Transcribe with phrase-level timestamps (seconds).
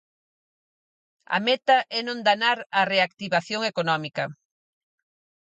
[1.35, 4.23] A meta é non danar a reactivación económica.